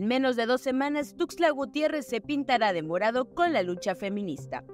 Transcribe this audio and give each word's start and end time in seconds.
En 0.00 0.06
menos 0.06 0.34
de 0.34 0.46
dos 0.46 0.62
semanas, 0.62 1.14
Tuxtla 1.14 1.50
Gutiérrez 1.50 2.06
se 2.06 2.22
pintará 2.22 2.72
de 2.72 2.82
morado 2.82 3.34
con 3.34 3.52
la 3.52 3.62
lucha 3.62 3.94
feminista. 3.94 4.64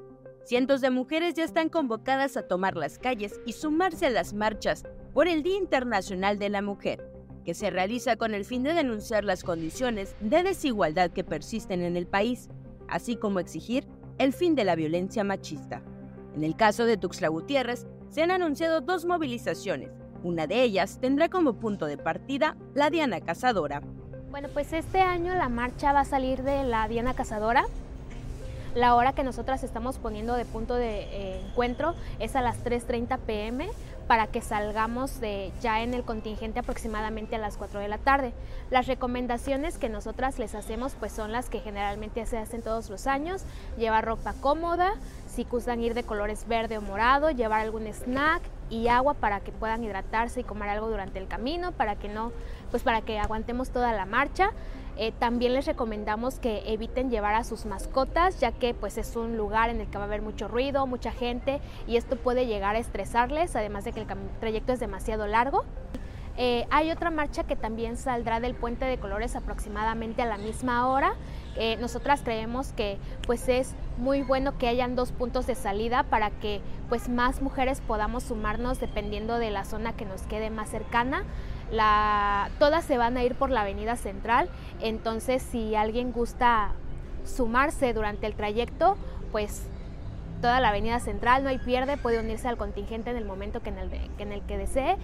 Cientos 0.45 0.81
de 0.81 0.91
mujeres 0.91 1.35
ya 1.35 1.43
están 1.43 1.69
convocadas 1.69 2.37
a 2.37 2.47
tomar 2.47 2.77
las 2.77 3.01
calles 3.01 3.41
y 3.45 3.55
sumarse 3.55 4.07
a 4.07 4.11
las 4.11 4.35
marchas 4.35 4.85
por 5.13 5.27
el 5.27 5.43
Día 5.43 5.57
Internacional 5.57 6.39
de 6.39 6.49
la 6.49 6.63
Mujer, 6.63 7.11
que 7.45 7.55
se 7.55 7.71
realiza 7.71 8.15
con 8.15 8.35
el 8.35 8.45
fin 8.45 8.63
de 8.63 8.73
denunciar 8.73 9.25
las 9.25 9.43
condiciones 9.43 10.15
de 10.21 10.45
desigualdad 10.45 11.11
que 11.11 11.25
persisten 11.25 11.83
en 11.83 11.97
el 11.97 12.07
país, 12.07 12.49
así 12.87 13.17
como 13.17 13.41
exigir 13.41 13.85
el 14.19 14.33
fin 14.33 14.55
de 14.55 14.63
la 14.63 14.77
violencia 14.77 15.25
machista. 15.25 15.83
En 16.37 16.45
el 16.45 16.55
caso 16.55 16.85
de 16.85 16.99
Tuxtla 16.99 17.27
Gutiérrez, 17.27 17.89
se 18.11 18.23
han 18.23 18.31
anunciado 18.31 18.81
dos 18.81 19.07
movilizaciones. 19.07 19.91
Una 20.23 20.47
de 20.47 20.63
ellas 20.63 21.01
tendrá 21.01 21.29
como 21.29 21.59
punto 21.59 21.87
de 21.87 21.99
partida 21.99 22.57
la 22.75 22.91
Diana 22.91 23.21
Cazadora. 23.21 23.83
Bueno, 24.31 24.49
pues 24.53 24.73
este 24.73 25.01
año 25.01 25.35
la 25.35 25.49
marcha 25.49 25.93
va 25.93 26.01
a 26.01 26.05
salir 26.05 26.43
de 26.43 26.65
la 26.65 26.89
Diana 26.89 27.15
Cazadora. 27.15 27.65
La 28.75 28.95
hora 28.95 29.13
que 29.13 29.23
nosotras 29.23 29.63
estamos 29.63 29.99
poniendo 29.99 30.35
de 30.35 30.45
punto 30.45 30.75
de 30.75 31.05
eh, 31.05 31.41
encuentro 31.47 31.95
es 32.19 32.37
a 32.37 32.43
las 32.43 32.63
3.30 32.63 33.19
pm 33.21 33.71
para 34.07 34.27
que 34.27 34.41
salgamos 34.41 35.21
de, 35.21 35.53
ya 35.61 35.83
en 35.83 35.95
el 35.95 36.05
contingente 36.05 36.61
aproximadamente 36.61 37.37
a 37.37 37.39
las 37.39 37.57
4 37.57 37.81
de 37.81 37.89
la 37.89 37.99
tarde. 37.99 38.33
Las 38.71 38.87
recomendaciones 38.87 39.79
que 39.79 39.89
nosotras 39.89 40.39
les 40.39 40.55
hacemos 40.55 40.95
pues 40.99 41.13
son 41.13 41.33
las 41.33 41.49
que 41.49 41.61
generalmente 41.61 42.25
se 42.27 42.39
hacen 42.39 42.63
todos 42.63 42.91
los 42.91 43.07
años, 43.07 43.45
llevar 43.79 44.05
ropa 44.05 44.35
cómoda, 44.41 44.95
si 45.27 45.45
gustan 45.45 45.81
ir 45.81 45.95
de 45.95 46.05
colores 46.05 46.47
verde 46.47 46.79
o 46.79 46.83
morado, 46.83 47.31
llevar 47.31 47.61
algún 47.61 47.87
snack 47.87 48.43
y 48.71 48.89
agua 48.89 49.15
para 49.15 49.41
que 49.41 49.53
puedan 49.53 49.85
hidratarse 49.85 50.41
y 50.41 50.45
comer 50.45 50.69
algo 50.69 50.89
durante 50.89 51.19
el 51.19 51.29
camino, 51.29 51.73
para 51.73 51.97
que 51.97 52.09
no, 52.09 52.33
pues 52.77 52.85
para 52.85 53.01
que 53.01 53.19
aguantemos 53.19 53.71
toda 53.71 53.95
la 53.95 54.05
marcha. 54.05 54.51
Eh, 54.99 55.11
también 55.19 55.55
les 55.55 55.65
recomendamos 55.65 56.39
que 56.39 56.75
eviten 56.75 57.09
llevar 57.09 57.35
a 57.35 57.43
sus 57.43 57.65
mascotas, 57.65 58.39
ya 58.39 58.53
que 58.53 58.75
pues 58.75 58.99
es 58.99 59.17
un 59.17 59.39
lugar 59.39 59.71
en 59.71 59.81
el 59.81 59.87
que 59.87 59.97
va 59.97 60.05
a 60.05 60.07
haber 60.07 60.21
mucho 60.21 60.47
ruido, 60.47 60.87
mucha 60.87 61.11
gente 61.11 61.63
y 61.87 61.97
esto 61.97 62.17
puede 62.17 62.45
llegar 62.45 62.77
a 62.77 62.79
estresarles, 62.79 63.57
además 63.57 63.85
de 63.85 63.93
que 63.93 64.01
el 64.01 64.07
trayecto 64.41 64.75
es 64.75 64.79
demasiado 64.79 65.27
largo. 65.27 65.65
Eh, 66.39 66.67
hay 66.71 66.91
otra 66.91 67.11
marcha 67.11 67.45
que 67.45 67.57
también 67.57 67.97
saldrá 67.97 68.41
del 68.41 68.55
Puente 68.55 68.85
de 68.85 68.99
Colores 68.99 69.37
aproximadamente 69.37 70.21
a 70.23 70.27
la 70.27 70.37
misma 70.37 70.89
hora. 70.89 71.15
Eh, 71.57 71.77
nosotras 71.81 72.21
creemos 72.23 72.73
que 72.73 72.99
pues 73.27 73.49
es 73.49 73.75
muy 73.97 74.21
bueno 74.21 74.59
que 74.59 74.69
hayan 74.69 74.95
dos 74.95 75.13
puntos 75.13 75.47
de 75.47 75.55
salida 75.55 76.03
para 76.03 76.31
que 76.31 76.61
pues 76.91 77.09
más 77.09 77.41
mujeres 77.41 77.81
podamos 77.81 78.25
sumarnos 78.25 78.79
dependiendo 78.79 79.39
de 79.39 79.51
la 79.51 79.65
zona 79.65 79.95
que 79.95 80.05
nos 80.05 80.23
quede 80.23 80.51
más 80.51 80.69
cercana. 80.69 81.25
Todas 82.59 82.85
se 82.85 82.99
van 82.99 83.17
a 83.17 83.25
ir 83.25 83.35
por 83.35 83.51
la 83.51 83.63
avenida 83.63 83.97
central, 83.97 84.51
entonces 84.81 85.43
si 85.43 85.75
alguien 85.75 86.13
gusta 86.13 86.73
sumarse 87.25 87.93
durante 87.95 88.27
el 88.27 88.35
trayecto, 88.35 88.97
pues 89.33 89.67
toda 90.43 90.61
la 90.61 90.69
avenida 90.69 91.01
central, 91.01 91.43
no 91.43 91.49
hay 91.49 91.59
pierde, 91.59 91.97
puede 91.97 92.21
unirse 92.21 92.47
al 92.47 92.59
contingente 92.59 93.11
en 93.11 93.17
el 93.17 93.25
momento 93.25 93.63
que 93.63 93.71
en 93.71 94.33
el 94.33 94.43
que 94.43 94.59
desee. 94.59 94.97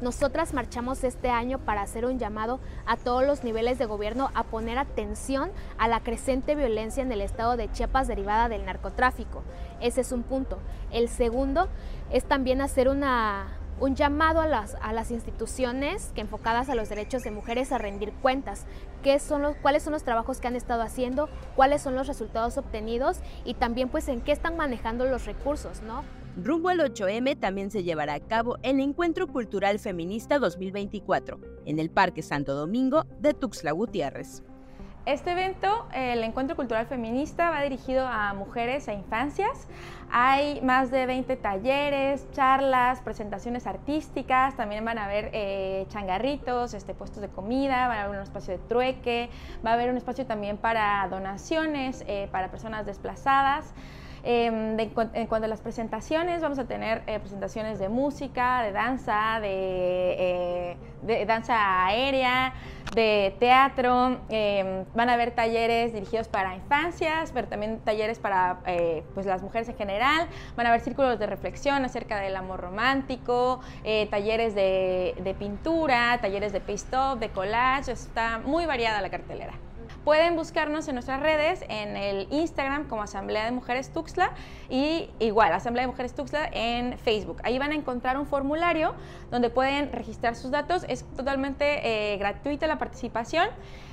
Nosotras 0.00 0.54
marchamos 0.54 1.04
este 1.04 1.28
año 1.28 1.58
para 1.58 1.82
hacer 1.82 2.06
un 2.06 2.18
llamado 2.18 2.58
a 2.86 2.96
todos 2.96 3.22
los 3.26 3.44
niveles 3.44 3.78
de 3.78 3.84
gobierno 3.84 4.30
a 4.34 4.44
poner 4.44 4.78
atención 4.78 5.50
a 5.76 5.88
la 5.88 6.00
creciente 6.00 6.54
violencia 6.54 7.02
en 7.02 7.12
el 7.12 7.20
estado 7.20 7.58
de 7.58 7.70
Chiapas 7.70 8.08
derivada 8.08 8.48
del 8.48 8.64
narcotráfico. 8.64 9.42
Ese 9.78 10.00
es 10.00 10.12
un 10.12 10.22
punto. 10.22 10.58
El 10.90 11.10
segundo 11.10 11.68
es 12.10 12.24
también 12.24 12.62
hacer 12.62 12.88
un 12.88 13.94
llamado 13.94 14.40
a 14.40 14.46
las, 14.46 14.74
a 14.80 14.94
las 14.94 15.10
instituciones 15.10 16.12
que 16.14 16.22
enfocadas 16.22 16.70
a 16.70 16.74
los 16.74 16.88
derechos 16.88 17.22
de 17.22 17.30
mujeres 17.30 17.70
a 17.70 17.76
rendir 17.76 18.14
cuentas, 18.22 18.64
qué 19.02 19.18
son 19.18 19.42
los, 19.42 19.54
cuáles 19.56 19.82
son 19.82 19.92
los 19.92 20.02
trabajos 20.02 20.40
que 20.40 20.48
han 20.48 20.56
estado 20.56 20.80
haciendo, 20.80 21.28
cuáles 21.56 21.82
son 21.82 21.94
los 21.94 22.06
resultados 22.06 22.56
obtenidos 22.56 23.20
y 23.44 23.52
también 23.52 23.90
pues 23.90 24.08
en 24.08 24.22
qué 24.22 24.32
están 24.32 24.56
manejando 24.56 25.04
los 25.04 25.26
recursos, 25.26 25.82
¿no? 25.82 26.04
Rumbo 26.36 26.68
al 26.68 26.78
8M 26.78 27.38
también 27.38 27.70
se 27.70 27.82
llevará 27.82 28.14
a 28.14 28.20
cabo 28.20 28.56
el 28.62 28.78
Encuentro 28.78 29.26
Cultural 29.26 29.78
Feminista 29.78 30.38
2024 30.38 31.40
en 31.66 31.78
el 31.78 31.90
Parque 31.90 32.22
Santo 32.22 32.54
Domingo 32.54 33.04
de 33.20 33.34
Tuxtla 33.34 33.72
Gutiérrez. 33.72 34.42
Este 35.06 35.32
evento, 35.32 35.88
el 35.92 36.22
Encuentro 36.22 36.54
Cultural 36.54 36.86
Feminista, 36.86 37.50
va 37.50 37.62
dirigido 37.62 38.06
a 38.06 38.32
mujeres 38.34 38.86
e 38.86 38.92
infancias. 38.92 39.66
Hay 40.12 40.60
más 40.60 40.90
de 40.92 41.06
20 41.06 41.36
talleres, 41.36 42.30
charlas, 42.30 43.00
presentaciones 43.00 43.66
artísticas, 43.66 44.56
también 44.56 44.84
van 44.84 44.98
a 44.98 45.06
haber 45.06 45.30
eh, 45.32 45.86
changarritos, 45.88 46.74
este, 46.74 46.94
puestos 46.94 47.22
de 47.22 47.28
comida, 47.28 47.88
va 47.88 47.94
a 47.94 48.04
haber 48.04 48.18
un 48.18 48.22
espacio 48.22 48.56
de 48.56 48.60
trueque, 48.68 49.30
va 49.66 49.70
a 49.70 49.74
haber 49.74 49.90
un 49.90 49.96
espacio 49.96 50.26
también 50.26 50.58
para 50.58 51.06
donaciones, 51.10 52.04
eh, 52.06 52.28
para 52.30 52.50
personas 52.50 52.86
desplazadas. 52.86 53.74
Em, 54.22 54.78
en 54.78 55.26
cuanto 55.26 55.44
a 55.44 55.48
las 55.48 55.60
presentaciones, 55.60 56.42
vamos 56.42 56.58
a 56.58 56.64
tener 56.64 57.02
eh, 57.06 57.18
presentaciones 57.18 57.78
de 57.78 57.88
música, 57.88 58.62
de 58.62 58.72
danza, 58.72 59.38
de, 59.40 60.76
de 61.02 61.26
danza 61.26 61.86
aérea, 61.86 62.52
de 62.90 63.34
teatro, 63.38 64.20
em, 64.28 64.84
van 64.94 65.08
a 65.08 65.14
haber 65.14 65.30
talleres 65.30 65.92
dirigidos 65.92 66.28
para 66.28 66.54
infancias, 66.56 67.30
pero 67.32 67.48
también 67.48 67.78
talleres 67.80 68.18
para 68.18 68.58
eh, 68.66 69.04
pues 69.14 69.26
las 69.26 69.42
mujeres 69.42 69.68
en 69.68 69.76
general, 69.76 70.28
van 70.56 70.66
a 70.66 70.70
haber 70.70 70.80
círculos 70.80 71.18
de 71.18 71.26
reflexión 71.26 71.84
acerca 71.84 72.18
del 72.18 72.36
amor 72.36 72.60
romántico, 72.60 73.60
eh, 73.84 74.08
talleres 74.10 74.54
de, 74.54 75.14
de, 75.22 75.34
pintura, 75.34 76.18
talleres 76.20 76.52
de 76.52 76.60
paste-up, 76.60 77.18
de 77.20 77.28
collage, 77.30 77.92
está 77.92 78.38
muy 78.38 78.66
variada 78.66 79.00
la 79.00 79.10
cartelera. 79.10 79.69
Pueden 80.04 80.34
buscarnos 80.34 80.88
en 80.88 80.94
nuestras 80.94 81.20
redes, 81.20 81.62
en 81.68 81.96
el 81.96 82.26
Instagram 82.30 82.88
como 82.88 83.02
Asamblea 83.02 83.44
de 83.44 83.50
Mujeres 83.50 83.92
Tuxtla 83.92 84.30
y 84.70 85.10
igual 85.18 85.52
Asamblea 85.52 85.82
de 85.82 85.88
Mujeres 85.88 86.14
Tuxtla 86.14 86.48
en 86.52 86.98
Facebook. 86.98 87.38
Ahí 87.44 87.58
van 87.58 87.72
a 87.72 87.74
encontrar 87.74 88.16
un 88.16 88.26
formulario 88.26 88.94
donde 89.30 89.50
pueden 89.50 89.92
registrar 89.92 90.36
sus 90.36 90.50
datos. 90.50 90.86
Es 90.88 91.04
totalmente 91.16 92.12
eh, 92.14 92.16
gratuita 92.16 92.66
la 92.66 92.78
participación. 92.78 93.48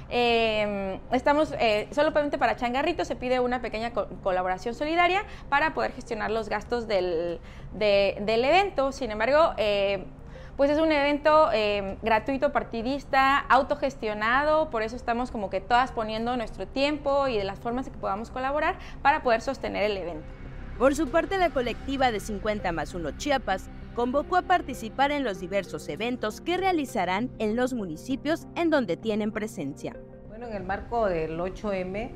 Em, 0.09 1.00
estamos 1.12 1.53
eh, 1.59 1.90
solamente 1.91 2.38
para 2.38 2.56
Changarrito, 2.56 3.03
se 3.03 3.17
pide 3.17 3.41
una 3.41 3.62
pequeña 3.62 3.91
colaboración 3.91 4.73
solidaria 4.73 5.25
para 5.50 5.73
poder 5.73 5.91
gestionar 5.91 6.31
los 6.31 6.47
gastos 6.47 6.88
del, 6.88 7.41
del 7.73 8.46
evento. 8.46 8.94
Sin 8.94 9.12
embargo, 9.12 9.53
eh, 9.57 10.06
pues 10.57 10.72
es 10.72 10.79
un 10.79 10.91
evento 10.91 11.50
eh, 11.53 11.97
gratuito, 12.01 12.51
partidista, 12.51 13.38
autogestionado, 13.38 14.72
por 14.72 14.81
eso 14.81 14.95
estamos 14.95 15.29
como 15.29 15.51
que 15.51 15.62
todas 15.62 15.91
poniendo 15.91 16.35
nuestro 16.35 16.68
tiempo 16.68 17.28
y 17.28 17.38
de 17.38 17.44
las 17.44 17.59
formas 17.59 17.85
en 17.85 17.94
que 17.94 18.00
podamos 18.00 18.31
colaborar 18.31 18.79
para 19.03 19.22
poder 19.22 19.41
sostener 19.41 19.84
el 19.84 19.96
evento. 19.96 20.25
Por 20.79 20.96
su 20.96 21.09
parte, 21.09 21.38
la 21.38 21.51
colectiva 21.51 22.12
de 22.12 22.19
50 22.19 22.72
más 22.72 22.94
1 22.96 23.17
Chiapas 23.17 23.69
convocó 23.96 24.35
a 24.35 24.41
participar 24.41 25.12
en 25.12 25.23
los 25.23 25.40
diversos 25.40 25.88
eventos 25.90 26.41
que 26.41 26.57
realizarán 26.57 27.29
en 27.38 27.56
los 27.56 27.73
municipios 27.73 28.47
en 28.56 28.72
donde 28.72 28.97
tienen 28.97 29.31
presencia. 29.31 29.96
Bueno, 30.28 30.47
en 30.47 30.53
el 30.53 30.63
marco 30.63 31.06
del 31.07 31.40
8M, 31.40 32.12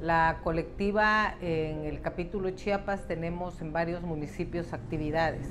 la 0.00 0.40
colectiva 0.42 1.34
en 1.42 1.84
el 1.84 2.00
capítulo 2.00 2.50
Chiapas 2.50 3.06
tenemos 3.06 3.60
en 3.60 3.72
varios 3.72 4.02
municipios 4.02 4.72
actividades. 4.72 5.46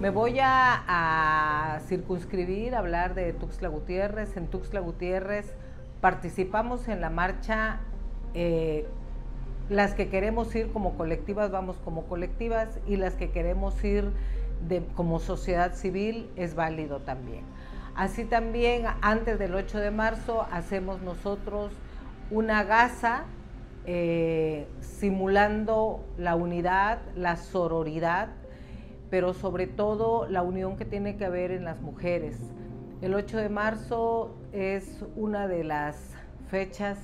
Me 0.00 0.10
voy 0.10 0.38
a, 0.42 1.80
circunscribir, 1.86 2.74
a 2.74 2.78
hablar 2.80 3.14
de 3.14 3.32
Tuxtla 3.32 3.68
Gutiérrez. 3.68 4.36
En 4.36 4.48
Tuxtla 4.48 4.80
Gutiérrez 4.80 5.54
participamos 6.00 6.88
en 6.88 7.00
la 7.00 7.10
marcha. 7.10 7.80
Eh, 8.34 8.86
las 9.70 9.94
que 9.94 10.08
queremos 10.08 10.54
ir 10.54 10.72
como 10.72 10.96
colectivas, 10.96 11.50
vamos 11.50 11.76
como 11.84 12.04
colectivas, 12.04 12.80
y 12.86 12.96
las 12.96 13.14
que 13.14 13.30
queremos 13.30 13.82
ir 13.82 14.10
como 14.94 15.20
sociedad 15.20 15.74
civil 15.74 16.28
es 16.36 16.54
válido 16.54 16.98
también. 17.00 17.44
Así 17.94 18.24
también, 18.24 18.84
antes 19.00 19.38
del 19.38 19.54
8 19.54 19.78
de 19.78 19.90
marzo, 19.90 20.46
hacemos 20.50 21.00
nosotros 21.00 21.72
una 22.30 22.64
gasa 22.64 23.24
eh, 23.86 24.66
simulando 24.80 26.04
la 26.18 26.34
unidad, 26.34 26.98
la 27.14 27.36
sororidad 27.36 28.28
pero 29.14 29.32
sobre 29.32 29.68
todo 29.68 30.26
la 30.28 30.42
unión 30.42 30.76
que 30.76 30.84
tiene 30.84 31.16
que 31.16 31.24
haber 31.24 31.52
en 31.52 31.64
las 31.64 31.80
mujeres. 31.80 32.36
El 33.00 33.14
8 33.14 33.36
de 33.36 33.48
marzo 33.48 34.34
es 34.50 35.04
una 35.14 35.46
de 35.46 35.62
las 35.62 36.16
fechas 36.50 36.98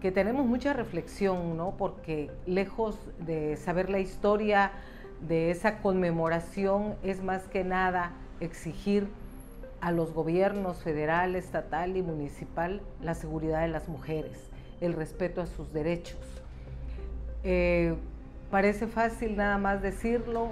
que 0.00 0.10
tenemos 0.10 0.44
mucha 0.46 0.72
reflexión, 0.72 1.56
¿no? 1.56 1.76
Porque 1.76 2.32
lejos 2.44 2.98
de 3.20 3.56
saber 3.56 3.88
la 3.88 4.00
historia 4.00 4.72
de 5.20 5.52
esa 5.52 5.78
conmemoración 5.78 6.96
es 7.04 7.22
más 7.22 7.44
que 7.44 7.62
nada 7.62 8.10
exigir 8.40 9.06
a 9.80 9.92
los 9.92 10.12
gobiernos 10.12 10.82
federal, 10.82 11.36
estatal 11.36 11.96
y 11.96 12.02
municipal 12.02 12.82
la 13.00 13.14
seguridad 13.14 13.60
de 13.60 13.68
las 13.68 13.88
mujeres, 13.88 14.50
el 14.80 14.92
respeto 14.92 15.40
a 15.40 15.46
sus 15.46 15.72
derechos. 15.72 16.18
Eh, 17.44 17.94
Parece 18.50 18.86
fácil 18.86 19.36
nada 19.36 19.58
más 19.58 19.82
decirlo, 19.82 20.50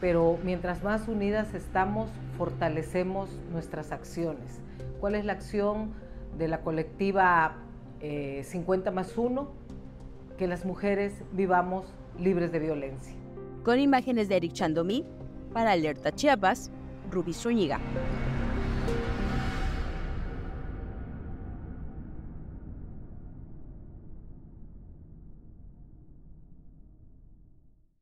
pero 0.00 0.38
mientras 0.44 0.82
más 0.82 1.08
unidas 1.08 1.54
estamos, 1.54 2.10
fortalecemos 2.36 3.30
nuestras 3.52 3.90
acciones. 3.92 4.60
¿Cuál 5.00 5.14
es 5.14 5.24
la 5.24 5.32
acción 5.32 5.92
de 6.36 6.48
la 6.48 6.60
colectiva 6.60 7.56
50 8.00 8.90
más 8.90 9.18
1, 9.18 9.50
que 10.38 10.46
las 10.46 10.64
mujeres 10.64 11.12
vivamos 11.32 11.86
libres 12.18 12.52
de 12.52 12.60
violencia. 12.60 13.14
Con 13.64 13.80
imágenes 13.80 14.28
de 14.28 14.36
Eric 14.36 14.52
Chandomí, 14.52 15.04
para 15.52 15.72
Alerta 15.72 16.12
Chiapas, 16.12 16.70
Ruby 17.10 17.32
Zúñiga. 17.32 17.80